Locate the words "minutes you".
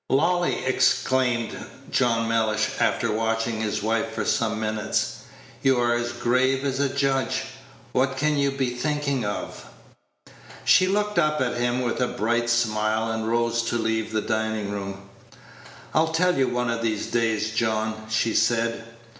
4.59-5.77